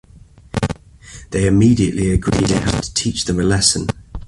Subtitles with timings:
[1.29, 3.85] They immediately agree they have to teach them a lesson.